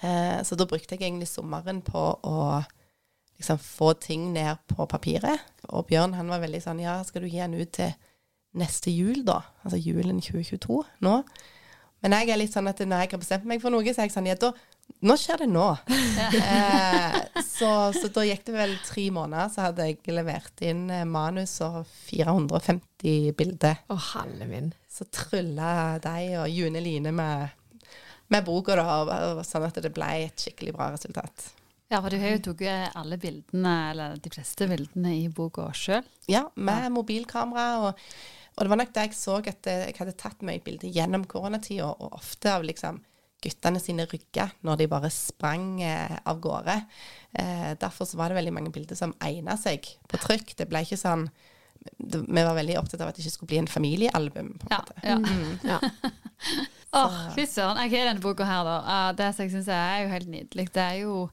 [0.00, 2.38] Eh, så da brukte jeg egentlig sommeren på å
[3.38, 5.46] liksom få ting ned på papiret.
[5.70, 7.94] Og Bjørn han var veldig sånn Ja, skal du gi den ut til
[8.58, 9.42] neste jul, da?
[9.64, 11.20] Altså julen 2022 nå?
[12.02, 14.08] Men jeg er litt sånn at når jeg har bestemt meg for noe, så er
[14.08, 14.52] jeg sånn Ja, da
[15.00, 15.66] Nå skjer det nå.
[16.34, 21.04] eh, så, så da gikk det vel tre måneder, så hadde jeg levert inn eh,
[21.06, 23.84] manus og 450 bilder.
[23.86, 24.72] Å, halve min.
[24.90, 27.54] Så trylla de og June Line med,
[28.34, 31.52] med boka, da, sånn at det ble et skikkelig bra resultat.
[31.88, 36.02] Ja, for du har jo tatt alle bildene, eller de fleste bildene i boka sjøl.
[36.28, 37.68] Ja, med mobilkamera.
[37.86, 38.02] Og,
[38.56, 41.88] og, det var nok da jeg så at jeg hadde tatt mye bilder gjennom koronatida,
[41.94, 42.98] og ofte av liksom
[43.42, 46.74] guttene sine rygger når de bare sprang eh, av gårde.
[47.38, 50.56] Eh, derfor så var det veldig mange bilder som egna seg på trykk.
[50.58, 51.28] Det ble ikke sånn
[51.98, 54.48] det, Vi var veldig opptatt av at det ikke skulle bli en familiealbum.
[54.58, 54.98] på en Ja, måte.
[55.06, 55.18] ja.
[55.18, 55.58] Mm.
[55.62, 55.78] ja.
[56.98, 57.78] Åh, fy søren.
[57.84, 58.98] Jeg har denne boka her, da.
[59.12, 61.28] Det som jeg syns er jo helt nydelig, det er jo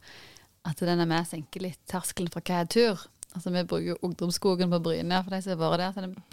[0.65, 3.01] at den er med og senker litt terskelen for hva er tur.
[3.35, 5.91] Altså, vi bruker jo Ungdomsskogen på Bryne for de som har vært der.
[5.95, 6.23] Så det er en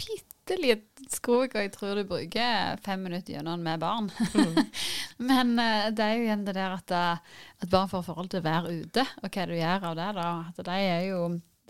[0.43, 4.09] bitte liten skog, og jeg tror du bruker fem minutter gjennom den med barn.
[5.29, 8.41] Men uh, det er jo igjen det der at, eh, at barn får forhold til
[8.41, 10.09] å være ute, og hva du gjør av det.
[10.17, 10.27] da.
[10.51, 11.21] At de er jo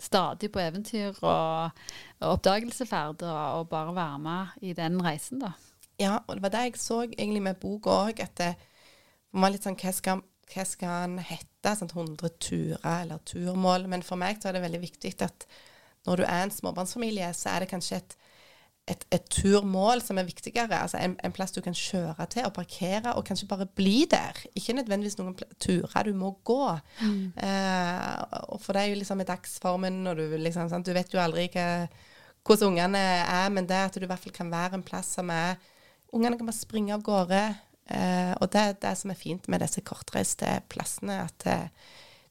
[0.02, 1.84] stadig på eventyr og,
[2.18, 5.54] og oppdagelsesferd, og, og bare være med i den reisen, da.
[6.00, 8.54] Ja, og det var det jeg så egentlig med boka òg, at det
[9.34, 11.76] var litt sånn Hva skal, hva skal han hete?
[11.78, 13.86] Sånn 100 turer eller turmål?
[13.92, 15.46] Men for meg så er det veldig viktig at
[16.04, 18.16] når du er en småbarnsfamilie, så er det kanskje et,
[18.90, 20.76] et, et turmål som er viktigere.
[20.76, 24.40] Altså en, en plass du kan kjøre til og parkere, og kanskje bare bli der.
[24.54, 26.62] Ikke nødvendigvis noen turer du må gå.
[27.40, 30.86] Eh, og for det er jo liksom i dagsformen, og du liksom sant?
[30.86, 31.86] Du vet jo aldri hva,
[32.44, 35.32] hvordan ungene er, men det at du i hvert fall kan være en plass som
[35.32, 35.56] er
[36.14, 37.38] Ungene kan bare springe av gårde.
[37.90, 41.88] Eh, og det er det som er fint med disse kortreiste plassene, at eh,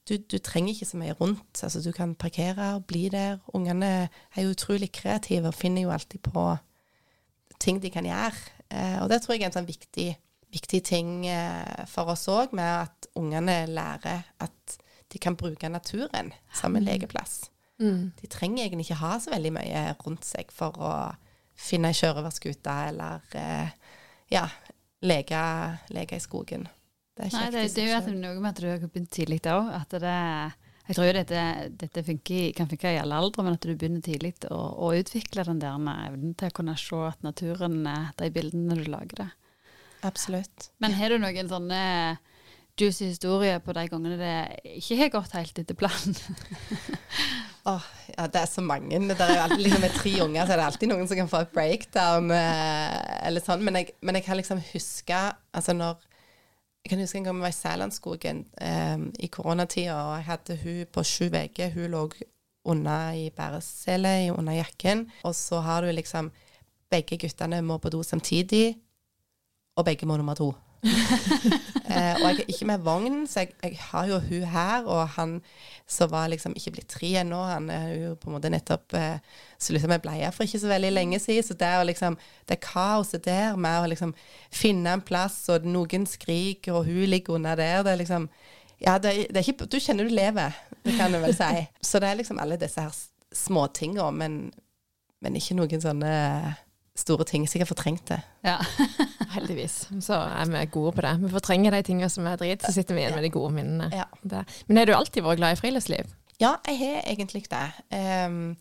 [0.10, 1.63] du, du trenger ikke så mye rundt.
[1.63, 3.39] Altså, du kan parkere og bli der.
[3.56, 6.46] Ungene er jo utrolig kreative og finner jo alltid på
[7.63, 8.36] ting de kan gjøre.
[8.70, 10.10] Eh, og det tror jeg er en sånn viktig,
[10.54, 14.78] viktig ting eh, for oss òg, med at ungene lærer at
[15.13, 17.44] de kan bruke naturen som en lekeplass.
[17.82, 18.13] Mm.
[18.20, 20.94] De trenger egentlig ikke ha så veldig mye rundt seg for å
[21.54, 23.74] finne ei sjørøverskute eller eh,
[24.34, 24.48] ja,
[25.06, 25.44] leke,
[25.94, 26.68] leke i skogen.
[27.13, 29.39] Det er Nei, det, det, det er jo noe med at du har begynt tidlig
[29.52, 29.69] òg.
[29.78, 30.17] At det
[30.88, 31.43] Jeg tror jo dette,
[31.80, 35.45] dette funker, kan funke i alle aldre, men at du begynner tidlig å, å utvikle
[35.47, 37.86] den der evnen til å kunne se at naturen
[38.19, 39.30] de bildene du lager det.
[40.04, 40.69] Absolutt.
[40.84, 41.80] Men har du noen sånne
[42.80, 44.36] juicy historier på de gangene det
[44.82, 46.17] ikke har gått helt etter planen?
[47.69, 47.84] Åh,
[48.17, 48.97] ja, det er så mange.
[49.08, 51.30] Det er jo alltid, liksom, med tre unger så er det alltid noen som kan
[51.32, 52.34] få et breakdown.
[52.36, 52.97] Eh,
[53.30, 53.63] eller sånn.
[53.63, 55.19] Men jeg, men jeg kan liksom huske
[55.56, 56.02] altså når,
[56.84, 60.58] Jeg kan huske en gang vi var i Sælandskogen um, i koronatida, og jeg hadde
[60.63, 61.69] hun på sju uker.
[61.72, 62.10] Hun lå
[62.65, 65.12] under i bæresele under jakken.
[65.24, 66.32] Og så har du liksom
[66.91, 68.76] Begge guttene må på do samtidig,
[69.76, 70.52] og begge må nummer to.
[71.88, 75.08] eh, og jeg er ikke med vogn, så jeg, jeg har jo hun her, og
[75.15, 75.38] han
[75.88, 79.22] som var liksom ikke blitt tre ennå, han er jo på en måte nettopp eh,
[79.62, 81.46] slutta med bleie for ikke så veldig lenge siden.
[81.48, 82.17] Så det er liksom
[82.50, 84.13] det kaoset der med å liksom
[84.52, 88.30] finne en plass, og noen skriker, og hun ligger under der, det er liksom
[88.84, 91.67] Ja, det, det er ikke Du kjenner du lever, det kan du vel si.
[91.88, 92.91] Så det er liksom alle disse her
[93.34, 94.52] småtinga, men,
[95.24, 96.13] men ikke noen sånne
[96.98, 97.46] store ting.
[97.50, 98.20] Sikkert fortrengt det.
[98.46, 98.60] Ja.
[99.36, 101.14] Heldigvis så er vi gode på det.
[101.24, 103.90] Vi fortrenger de tingene som er drit, så sitter vi igjen med de gode minnene.
[103.94, 104.06] Ja.
[104.68, 106.14] Men har du alltid vært glad i friluftsliv?
[106.42, 107.66] Ja, jeg har egentlig det.
[107.94, 108.56] Um,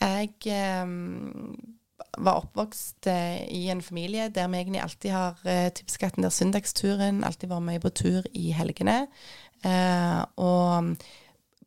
[0.00, 0.32] jeg
[0.84, 1.54] um,
[2.20, 6.24] var oppvokst uh, i en familie der vi egentlig alltid har uh, typisk hatt den
[6.24, 9.02] der søndagsturen, alltid vært med på tur i helgene.
[9.64, 10.96] Uh, og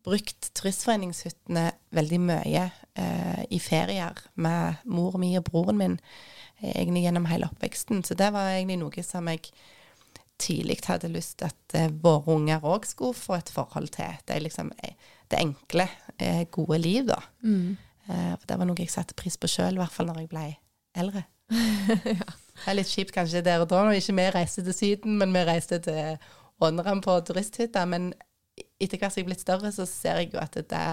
[0.03, 2.81] brukt turistforeningshyttene veldig mye eh,
[3.53, 5.95] i ferier med mor mi og broren min
[6.59, 8.03] eh, egentlig gjennom hele oppveksten.
[8.03, 9.53] Så det var egentlig noe som jeg
[10.41, 14.17] tidlig hadde lyst til at eh, våre unger òg skulle få et forhold til.
[14.25, 14.97] Det er liksom eh,
[15.31, 15.87] det enkle,
[16.53, 17.15] gode liv, da.
[17.41, 17.77] Mm.
[18.45, 20.43] det var noe jeg satte pris på sjøl, i hvert fall når jeg ble
[21.01, 21.23] eldre.
[22.53, 25.33] Det er litt kjipt kanskje der og da, når ikke vi reiste til Syden, men
[25.33, 26.19] vi reiste til
[26.63, 27.81] ånderen på turisthytta.
[27.89, 28.11] Men
[28.81, 30.83] etter hvert som jeg er blitt større, så ser jeg jo at det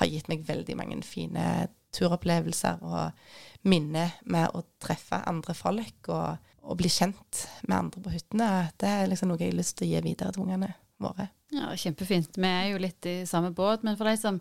[0.00, 6.50] har gitt meg veldig mange fine turopplevelser og minner med å treffe andre folk og,
[6.62, 8.50] og bli kjent med andre på hyttene.
[8.78, 11.30] Det er liksom noe jeg har lyst til å gi videre til ungene våre.
[11.54, 12.38] Ja, Kjempefint.
[12.38, 13.84] Vi er jo litt i samme båt.
[13.86, 14.40] Men for de som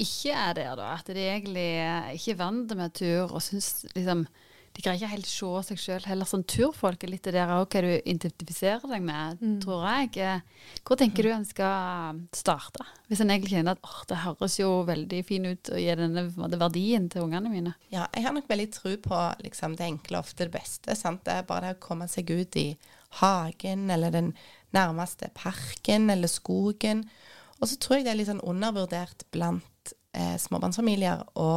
[0.00, 1.68] ikke er der, da, at de egentlig
[2.18, 4.26] ikke er vant med tur og syns liksom
[4.76, 7.02] De greier ikke helt se seg sjøl heller Sånn turfolk.
[7.06, 10.10] er Litt det der òg hva du identifiserer deg med, tror jeg.
[10.20, 12.84] Eh, Hvor tenker du en skal starte?
[13.08, 16.26] Hvis en egentlig kjenner at åh, det høres jo veldig fin ut å gi denne
[16.60, 17.72] verdien til ungene mine.
[17.88, 20.92] Ja, jeg har nok veldig tro på liksom, det enkle ofte det beste.
[20.98, 21.24] Sant?
[21.24, 22.68] Det er bare det å komme seg ut i
[23.22, 24.34] hagen eller den
[24.76, 27.06] nærmeste parken eller skogen.
[27.62, 31.50] Og så tror jeg det er litt sånn undervurdert blant eh, småbarnsfamilier å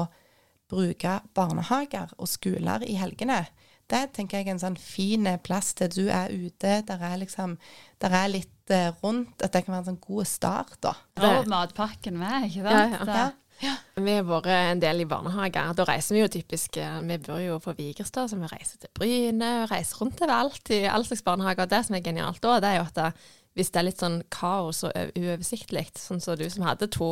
[0.69, 3.41] bruke barnehager og skoler i helgene.
[3.89, 6.75] Det tenker jeg er en sånn fin plass til du er ute.
[6.86, 7.58] Der er liksom
[7.99, 9.41] Der er litt eh, rundt.
[9.41, 10.93] At det kan være en sånn god start, da.
[11.17, 13.15] Og matpakken med, ikke Ja, sant?
[13.15, 13.29] ja.
[13.60, 13.73] Ja.
[13.99, 15.73] Vi har vært en del i barnehager.
[15.75, 18.93] Da reiser vi jo typisk eh, Vi bor jo på Vigerstad, så vi reiser til
[18.95, 19.49] Bryne.
[19.67, 21.67] Reiser rundt overalt i all slags barnehager.
[21.67, 23.17] Det som er genialt da, det er jo at
[23.58, 27.10] hvis det er litt sånn kaos og uoversiktlig, sånn som du som hadde to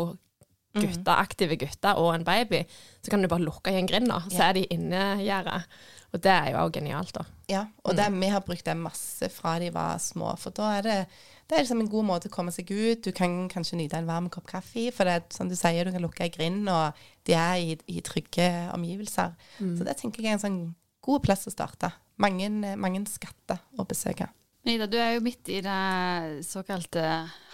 [0.86, 2.64] gutter, aktive gutter og en baby,
[3.02, 5.64] så kan du bare lukke igjen grinda, så er de innegjerdet.
[6.16, 7.24] Og det er jo også genialt, da.
[7.52, 10.30] Ja, og det, vi har brukt det masse fra de var små.
[10.40, 10.96] For da er det,
[11.48, 13.04] det er liksom en god måte å komme seg ut.
[13.04, 14.88] Du kan kanskje nyte en varm kopp kaffe.
[14.96, 16.96] For det er som du sier, du kan lukke ei grind, og
[17.28, 19.36] de er i, i trygge omgivelser.
[19.78, 21.92] Så det tenker jeg er en sånn god plass å starte.
[22.24, 24.30] Mange, mange skatter å besøke.
[24.68, 27.04] Ida, du er jo midt i det såkalte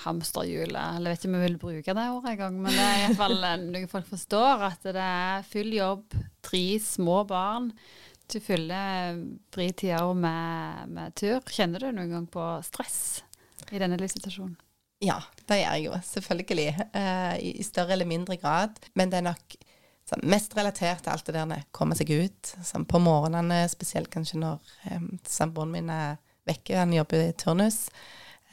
[0.04, 0.98] hamsterhjulet.
[0.98, 3.38] Eller jeg vet ikke om vi vil bruke det ordet engang, men det er iallfall
[3.74, 4.66] noe folk forstår.
[4.70, 7.70] At det er full jobb, tre små barn.
[8.32, 9.20] Du fyller
[9.54, 11.44] fritida med, med tur.
[11.54, 12.98] Kjenner du noen gang på stress
[13.70, 14.58] i denne livssituasjonen?
[15.04, 16.68] Ja, det gjør jeg jo, selvfølgelig.
[16.96, 18.80] eh, i, I større eller mindre grad.
[18.96, 19.58] Men det er nok
[20.10, 22.54] sånn, mest relatert til alt det der med komme seg ut.
[22.64, 27.86] Sånn, på morgenene, spesielt kanskje når um, samboeren min er vekke, han jobber i turnus.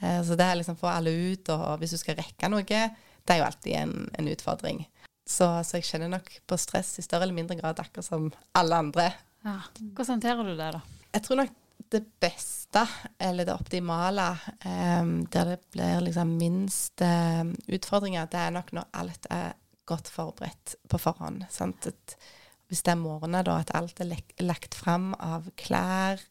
[0.00, 3.34] Eh, så det er liksom få alle ut, og hvis du skal rekke noe, det
[3.34, 4.84] er jo alltid en, en utfordring.
[5.30, 8.78] Så, så jeg kjenner nok på stress i større eller mindre grad, akkurat som alle
[8.84, 9.10] andre.
[9.46, 9.60] Ja.
[9.78, 10.80] Hvordan håndterer du det, da?
[11.14, 11.56] Jeg tror nok
[11.90, 12.82] det beste,
[13.18, 14.26] eller det optimale,
[14.62, 19.56] um, der det blir liksom minst em, utfordringer, det er nok når alt er
[19.90, 21.42] godt forberedt på forhånd.
[21.48, 22.16] At
[22.70, 24.12] hvis det er morgener, da, at alt er
[24.44, 26.22] lagt fram av klær,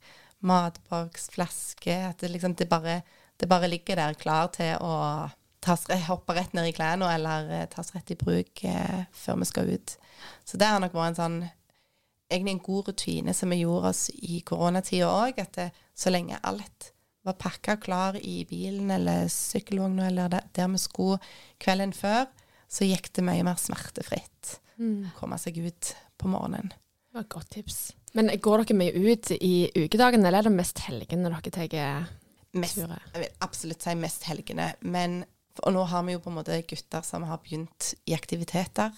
[0.45, 3.01] matboks, flaske, at det liksom det bare,
[3.37, 5.29] det bare ligger der klar til å
[5.63, 9.49] tas, hoppe rett ned i klærne eller eh, tas rett i bruk eh, før vi
[9.49, 9.95] skal ut.
[10.47, 11.39] Så det har nok vært en sånn
[12.29, 16.39] egentlig en god rutine som vi gjorde oss i koronatida òg, at det, så lenge
[16.45, 16.91] alt
[17.27, 21.19] var pakka klar i bilen eller sykkelvogna eller der, der vi skulle
[21.61, 22.29] kvelden før,
[22.69, 24.59] så gikk det mye mer smertefritt
[25.09, 26.69] å komme seg ut på morgenen.
[27.09, 27.79] Det var et godt tips.
[28.17, 33.03] Men går dere mye ut i ukedagene, eller er det mest helgene dere tar turer?
[33.13, 35.21] jeg vil absolutt si mest helgene, men
[35.59, 38.93] og nå har vi jo på en måte gutter som har begynt i aktiviteter,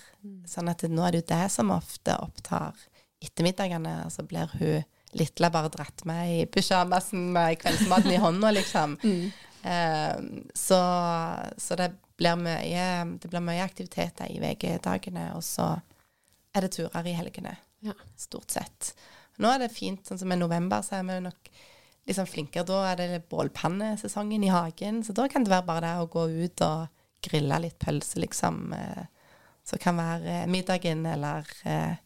[0.46, 2.78] sånn at nå er det jo det som ofte opptar
[3.22, 4.84] ettermiddagene, og så blir hun
[5.18, 9.00] lille bare dratt med i pysjamasen med kveldsmaten i hånda, liksom.
[9.62, 10.16] Eh,
[10.58, 10.78] så,
[11.62, 12.86] så det blir mye
[13.22, 15.68] Det blir mye aktiviteter i VG-dagene, og så
[16.58, 17.96] er det turer i helgene, Ja.
[18.18, 18.94] stort sett.
[19.42, 21.52] Nå er det fint, sånn som i november, så er vi nok
[22.10, 22.68] liksom flinkere.
[22.68, 26.28] Da er det bålpannesesongen i hagen, så da kan det være bare det å gå
[26.44, 26.88] ut og
[27.26, 28.74] grille litt pølse, liksom.
[28.78, 29.06] Eh,
[29.66, 31.98] så kan være middagen eller eh,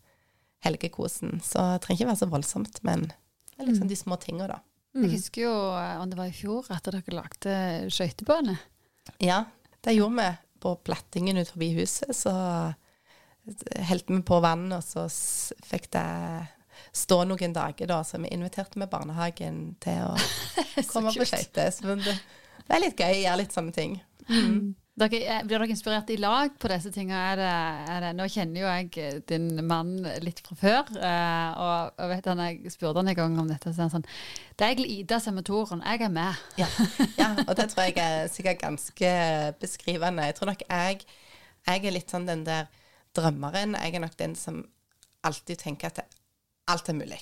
[0.66, 1.40] helgekosen.
[1.44, 4.62] Så det trenger ikke være så voldsomt, men det er liksom de små tinga, da.
[4.96, 7.56] Jeg husker jo eh, om det var i fjor at dere lagde
[7.92, 8.56] skøytebane.
[9.24, 9.44] Ja,
[9.84, 12.16] det gjorde vi på plattingen ut forbi huset.
[12.16, 12.32] Så
[13.89, 15.05] helte vi på vann, og så
[15.65, 16.05] fikk det
[16.95, 17.99] stå noen dager, da.
[18.03, 20.15] Så vi inviterte med barnehagen til å
[20.91, 21.71] komme på skøyter.
[21.73, 22.17] Så det,
[22.65, 23.99] det er litt gøy å gjøre litt sånne ting.
[24.95, 28.13] Dere, eh, blir dere inspirert i lag på disse tingene?
[28.15, 32.43] Nå kjenner jo jeg eh, din mann litt fra før, eh, og jeg vet han,
[32.47, 35.36] jeg spurte han en gang om dette, så han sånn Det er egentlig Ida som
[35.36, 36.39] er motoren, jeg er med.
[36.62, 36.69] Ja,
[37.19, 39.12] ja, og det tror jeg er sikkert ganske
[39.60, 40.29] beskrivende.
[40.31, 41.03] Jeg tror nok jeg,
[41.67, 42.71] jeg er litt sånn den der
[43.15, 43.78] drømmeren.
[43.80, 44.63] Jeg er nok den som
[45.25, 46.06] alltid tenker at
[46.71, 47.19] alt er mulig.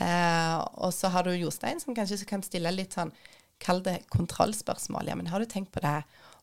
[0.00, 3.14] Eh, og så har du Jostein, som kanskje kan stille litt sånn
[3.62, 5.06] Kall det kontrollspørsmål.
[5.08, 6.00] Ja, men har du tenkt på det?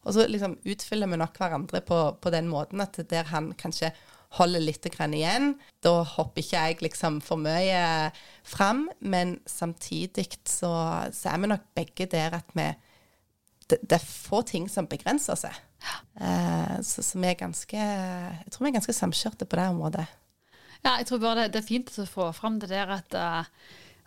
[0.08, 3.92] Og så liksom utfyller vi nok hverandre på, på den måten at der han kanskje
[4.40, 5.58] holder litt igjen.
[5.84, 8.12] Da hopper ikke jeg liksom for mye
[8.48, 10.72] fram, men samtidig så,
[11.12, 12.70] så er vi nok begge der at vi
[13.72, 15.60] det, er få ting som begrenser seg.
[16.22, 20.08] Eh, så, så vi er ganske Jeg tror vi er ganske samkjørte på det området.
[20.82, 23.50] Ja, jeg tror bare det, det er fint å få fram det der at, eh,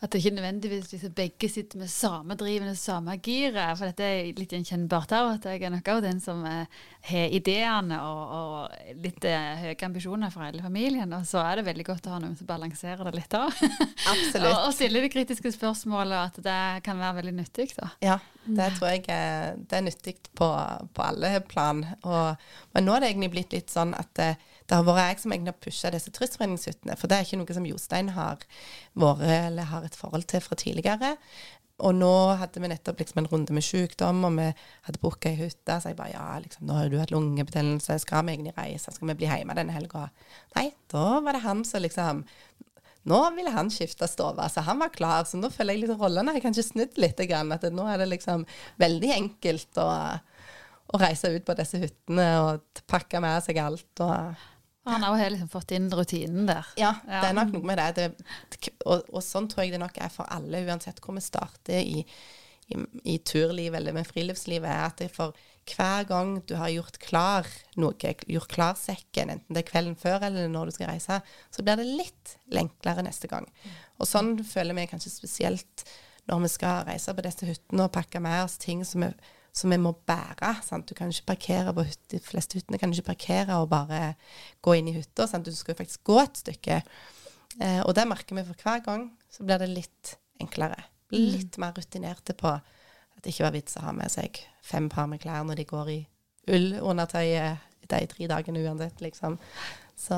[0.04, 3.78] At det ikke nødvendigvis liksom, begge sitter med samme drivende, samme giret.
[3.78, 7.32] For dette er litt gjenkjennbart av at jeg er nok òg den som eh, har
[7.32, 11.14] ideene og, og litt eh, høye ambisjoner for hele familien.
[11.16, 13.64] Og så er det veldig godt å ha noen som balanserer det litt òg.
[14.12, 14.50] Absolutt.
[14.50, 17.70] og, og stille de kritiske spørsmålene, og at det kan være veldig nyttig.
[17.80, 17.88] da.
[18.04, 20.50] Ja, det tror jeg er, det er nyttig på,
[20.92, 21.80] på alle plan.
[22.04, 24.34] Og, men nå er det egentlig blitt litt sånn at det,
[24.64, 26.96] det har vært jeg som egentlig har pusha disse turistforeningshyttene.
[26.96, 28.46] For det er ikke noe som Jostein har
[28.96, 31.14] vært eller har et forhold til fra tidligere.
[31.82, 34.46] Og nå hadde vi nettopp liksom en runde med sykdom, og vi
[34.86, 35.80] hadde booka ei hytte.
[35.82, 39.10] Så jeg bare ja, liksom, nå har du hatt lungebetennelse, skal vi egentlig reise, skal
[39.10, 40.06] vi bli hjemme denne helga?
[40.54, 42.22] Nei, da var det han som liksom
[43.04, 45.26] nå ville han skifte stove, så han var klar.
[45.28, 47.20] Så nå føler jeg liksom rollene har kanskje snudd litt.
[47.20, 48.46] At nå er det liksom
[48.80, 49.90] veldig enkelt å,
[50.94, 53.90] å reise ut på disse hyttene og pakke med seg alt.
[54.00, 54.46] og
[54.84, 56.66] Han har liksom fått inn rutinen der.
[57.08, 57.88] ja, det er nok noe med det.
[57.96, 61.80] det og, og, sånn tror jeg det nok er for alle, uansett hvor vi starter
[61.80, 62.04] i,
[62.68, 62.80] i,
[63.14, 67.48] i turlivet eller med friluftslivet, er at det for hver gang du har gjort klar
[67.80, 71.64] noe, gjort klar sekken, enten det er kvelden før eller når du skal reise, så
[71.64, 73.48] blir det litt enklere neste gang.
[73.96, 75.86] Og sånn føler vi kanskje spesielt
[76.28, 79.10] når vi skal reise på disse hyttene og pakke med oss ting som vi,
[79.54, 80.56] som vi må bære.
[80.66, 80.88] Sant?
[80.88, 84.14] Du kan ikke parkere på hytte, De fleste hyttene kan du ikke parkere og bare
[84.64, 85.28] gå inn i hytta.
[85.38, 86.80] Du skal jo faktisk gå et stykke.
[87.60, 89.12] Eh, og det merker vi for hver gang.
[89.30, 90.82] Så blir det litt enklere.
[91.14, 95.06] Litt mer rutinerte på at det ikke var vits å ha med seg fem par
[95.06, 96.00] med klær når de går i
[96.50, 99.36] ullundertøyet de tre dagene uansett, liksom.
[99.94, 100.16] Så,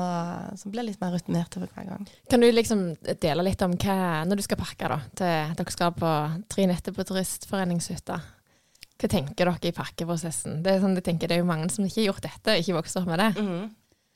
[0.57, 2.07] så blir jeg litt mer rutinert over hver gang.
[2.31, 2.87] Kan du liksom
[3.21, 6.13] dele litt om hva, når du skal pakke da, til dere skal på
[6.49, 8.17] tre netter på turistforeningshytta?
[8.97, 10.61] Hva tenker dere i pakkeprosessen?
[10.65, 13.03] Det er, sånn, tenker, det er jo mange som ikke har gjort dette, ikke vokser
[13.03, 13.33] opp med det.
[13.43, 13.67] Mhm.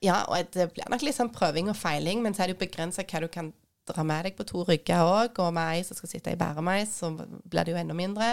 [0.02, 2.63] Ja, og det blir nok litt sånn prøving og feiling, men så er det jo
[2.63, 3.52] begrensa hva du kan
[3.86, 5.38] dra med deg på to rygger òg.
[5.44, 8.32] Og med ei som skal sitte i bæremeis, så blir det jo enda mindre.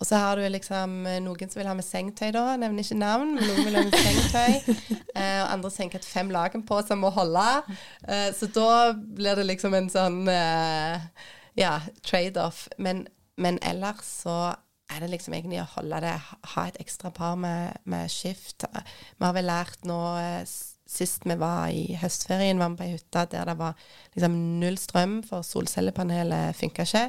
[0.00, 2.44] Og så har du liksom eh, noen som vil ha med sengetøy, da.
[2.56, 4.76] Nevner ikke navn, men noen vil ha med sengetøy.
[5.20, 7.42] Eh, og andre tenker at fem laken på som må holde.
[8.08, 11.02] Eh, så da blir det liksom en sånn eh,
[11.58, 11.74] ja,
[12.06, 12.62] trade-off.
[12.78, 13.02] Men,
[13.36, 14.36] men, ellers så
[14.90, 16.16] er det liksom egentlig å holde det,
[16.54, 18.66] ha et ekstra par med, med skift.
[18.66, 20.42] Vi har vel lært nå eh,
[20.90, 23.76] Sist vi var i høstferien, var vi på ei hytte der det var
[24.16, 27.04] liksom null strøm, for solcellepanelet funka ikke.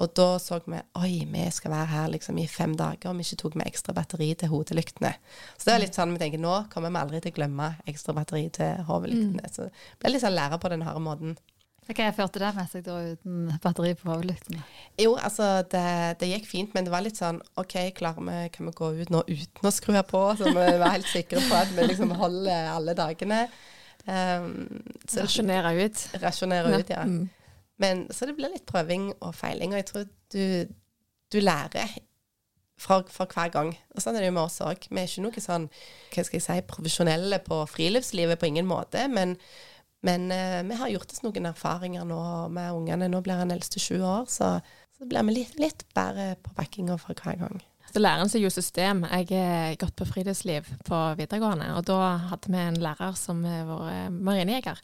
[0.00, 3.26] Og da så vi oi, vi skal være her liksom i fem dager om vi
[3.26, 5.12] ikke tok med ekstra batteri til hodelyktene.
[5.58, 8.16] Så det var litt sånn vi tenker nå kommer vi aldri til å glemme ekstra
[8.16, 9.44] batteri til hodelyktene.
[9.44, 9.52] Mm.
[9.52, 11.36] Så det ble litt sånn lære på den harde måten.
[11.82, 14.62] Hva førte det med seg da uten batteri på hovedlyktene?
[15.02, 15.82] Jo, altså det,
[16.20, 19.10] det, gikk fint, men det var litt sånn OK, klarer vi, kan vi gå ut
[19.10, 20.20] nå uten å skru her på?
[20.38, 23.40] Så vi var helt sikre på at vi liksom holder alle dagene.
[24.06, 24.54] Um,
[25.14, 26.06] rasjonere ut.
[26.22, 27.02] Rasjonere ut, ja.
[27.02, 27.26] Mm.
[27.82, 30.72] Men, så det blir litt prøving og feiling, og jeg tror du,
[31.34, 31.98] du lærer
[32.82, 33.74] fra, for, hver gang.
[33.94, 34.86] Og sånn er det jo med oss òg.
[34.86, 35.68] Vi er ikke noe sånn
[36.14, 39.34] hva skal jeg si, profesjonelle på friluftslivet på ingen måte, men
[40.06, 42.22] men eh, vi har gjort oss noen erfaringer nå
[42.54, 43.10] med ungene.
[43.10, 44.56] Nå blir han eldste sju år, så,
[44.98, 47.62] så blir vi litt, litt bedre på backinga for hver gang.
[47.92, 49.02] Så lærer en seg jo system.
[49.10, 51.98] Jeg har gått på friluftsliv på videregående, og da
[52.30, 54.80] hadde vi en lærer som var marinejeger.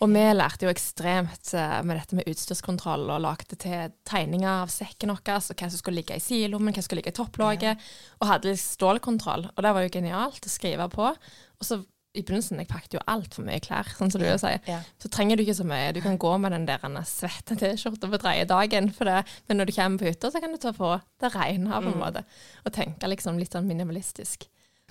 [0.00, 4.72] Og vi lærte jo ekstremt eh, med dette med utstyrskontroll, og lagde til tegninger av
[4.72, 7.88] sekken vår, og hva som skulle ligge i sidelommen, hva som skulle ligge i topplåget,
[8.18, 9.50] og hadde litt stålkontroll.
[9.52, 11.10] Og det var jo genialt å skrive på.
[11.12, 14.58] Og så i begynnelsen jeg pakket jo altfor mye klær, sånn som du sier.
[14.66, 14.80] Ja.
[15.02, 15.92] Så trenger du ikke så mye.
[15.94, 19.74] Du kan gå med den der svette T-skjorta på tredje dagen, det, men når du
[19.76, 22.02] kommer på hytta, så kan du ta på det rene på en mm.
[22.02, 22.24] måte,
[22.64, 24.48] og tenke liksom litt sånn minimalistisk.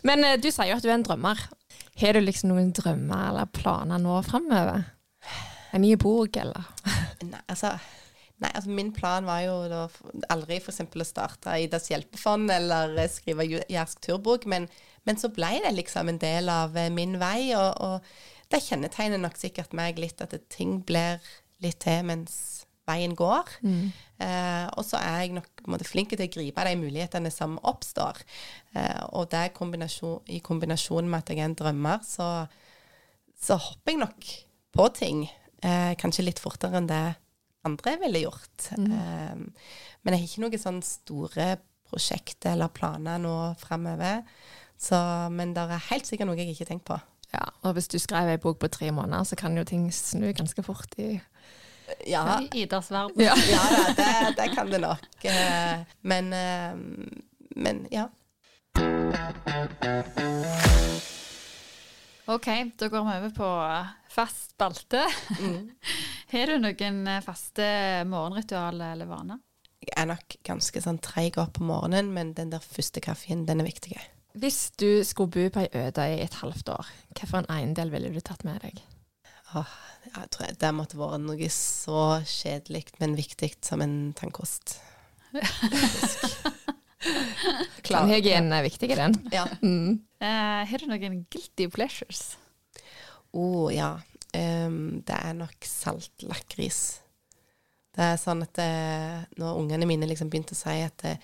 [0.07, 1.41] Men uh, du sier jo at du er en drømmer.
[1.99, 4.87] Har du liksom noen drømmer eller planer nå framover?
[5.75, 6.71] En ny bok, eller?
[7.27, 7.75] Nei, altså
[8.39, 9.81] Nei, altså Min plan var jo da
[10.31, 10.79] aldri f.eks.
[10.87, 14.69] å starte Idas hjelpefond eller skrive Jærsk turbok, men
[15.07, 19.21] men så ble det liksom en del av eh, min vei, og, og det kjennetegner
[19.21, 21.21] nok sikkert meg litt at ting blir
[21.63, 22.39] litt til mens
[22.89, 23.51] veien går.
[23.61, 23.91] Mm.
[24.25, 28.21] Eh, og så er jeg nok måte, flink til å gripe de mulighetene som oppstår.
[28.73, 32.29] Eh, og det kombinasjon, i kombinasjon med at jeg er en drømmer, så,
[33.39, 34.31] så hopper jeg nok
[34.75, 35.25] på ting.
[35.61, 37.03] Eh, kanskje litt fortere enn det
[37.67, 38.71] andre ville gjort.
[38.79, 38.91] Mm.
[38.95, 41.49] Eh, men jeg har ikke noen sånne store
[41.89, 44.23] prosjekter eller planer nå fremover.
[44.79, 44.97] Så,
[45.35, 46.99] men det er helt sikkert noe jeg ikke har tenkt på.
[47.33, 50.31] Ja, og hvis du skrev ei bok på tre måneder, så kan jo ting snu
[50.33, 51.19] ganske fort i
[52.05, 52.39] ja.
[52.53, 53.15] I Idas verden.
[53.25, 55.25] Ja, ja det, det, kan det nok.
[55.25, 56.77] Eh, men, eh,
[57.55, 58.09] men ja.
[62.25, 63.49] OK, da går vi over på
[64.13, 65.01] fast spalte.
[65.39, 65.69] Mm.
[66.31, 67.65] Har du noen eh, faste
[68.05, 69.41] morgenritual eller vaner?
[69.81, 73.63] Jeg er nok ganske sånn treig opp på morgenen, men den der første kaffen, den
[73.63, 73.97] er viktig.
[74.39, 78.21] Hvis du skulle bo på ei øde i et halvt år, hvilken eiendel ville du
[78.23, 78.77] tatt med deg?
[79.57, 79.71] Åh,
[80.05, 84.77] jeg tror det måtte vært noe så kjedelig, men viktig som en tannkost.
[87.89, 89.17] Tannhygienen er viktig, den.
[89.33, 89.47] Ja.
[89.65, 89.99] Mm.
[90.19, 92.37] Uh, har du noen guilty pleasures?
[93.31, 93.93] Å oh, ja.
[94.35, 96.99] Um, det er nok salt lakris.
[97.95, 98.71] Det er sånn at det,
[99.41, 101.15] når ungene mine liksom begynte å si at det,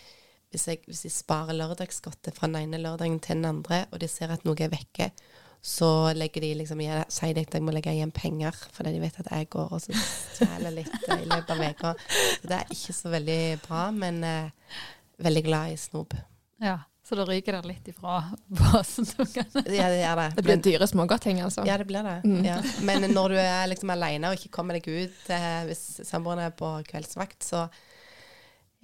[0.55, 4.07] hvis, jeg, hvis de sparer lørdagsgodtet fra den ene lørdagen til den andre, og de
[4.11, 5.11] ser at noe er vekke,
[5.65, 8.99] så legger de liksom, igjen, sier de at jeg må legge igjen penger, fordi de
[9.01, 11.93] vet at jeg går og så stjeler litt eh, i løpet av uka.
[12.45, 14.75] Det er ikke så veldig bra, men eh,
[15.25, 16.13] veldig glad i snop.
[16.61, 16.75] Ja,
[17.05, 18.19] så da ryker det litt ifra
[18.61, 19.09] basen.
[19.33, 20.27] Ja, det gjør det.
[20.37, 21.65] Det blir Men- dyre smågodtting, altså.
[21.65, 22.15] Ja, det blir det.
[22.29, 22.45] Mm.
[22.45, 22.59] Ja.
[22.85, 26.53] Men når du er liksom alene og ikke kommer deg ut eh, hvis samboeren er
[26.57, 27.65] på kveldsvakt, så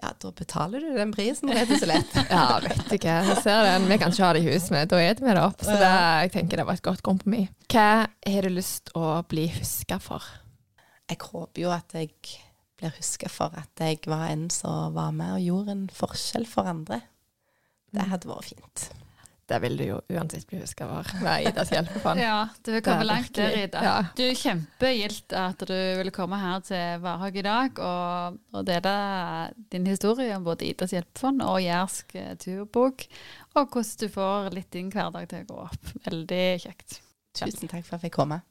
[0.01, 2.15] ja, da betaler du den prisen, rett og slett.
[2.31, 3.17] Ja, vet du hva.
[3.27, 3.87] Jeg ser den.
[3.91, 5.65] Vi kan ikke ha det i huset men Da spiser vi det opp.
[5.65, 5.91] Så det,
[6.25, 7.51] jeg tenker det var et godt kompromiss.
[7.71, 10.25] Hva har du lyst å bli huska for?
[11.11, 12.15] Jeg håper jo at jeg
[12.79, 16.69] blir huska for at jeg var en som var med og gjorde en forskjell for
[16.71, 17.01] andre.
[17.91, 18.87] Det hadde vært fint.
[19.51, 21.09] Det vil du jo uansett bli huska for.
[21.25, 22.21] Med Idas hjelpefond.
[22.23, 23.81] Ja, du vil komme langt der, Ida.
[23.83, 23.95] ja.
[24.15, 28.93] Du er kjempegildt at du ville komme her til Varhaug i dag og, og dele
[29.73, 33.03] din historie om både Idas hjelpefond og Jærsk eh, turbok,
[33.57, 35.93] og hvordan du får litt din hverdag til å gå opp.
[36.07, 37.01] Veldig kjekt.
[37.35, 38.41] Tusen takk for at jeg fikk komme.